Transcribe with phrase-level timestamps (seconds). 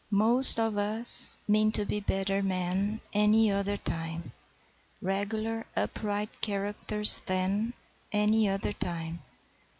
[0.09, 4.31] Most of us mean to be better men Any other time:
[4.99, 7.73] Regular upright characters then
[8.11, 9.21] Any other time.